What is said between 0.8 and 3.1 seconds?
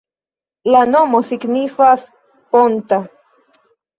nomo signifas: ponta.